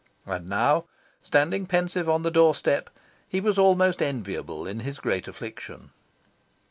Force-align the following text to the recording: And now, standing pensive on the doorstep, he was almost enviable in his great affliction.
And 0.25 0.49
now, 0.49 0.85
standing 1.21 1.67
pensive 1.67 2.09
on 2.09 2.23
the 2.23 2.31
doorstep, 2.31 2.89
he 3.29 3.39
was 3.39 3.59
almost 3.59 4.01
enviable 4.01 4.65
in 4.65 4.79
his 4.79 4.99
great 4.99 5.27
affliction. 5.27 5.91